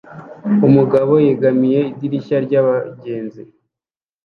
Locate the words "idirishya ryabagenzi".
1.91-3.41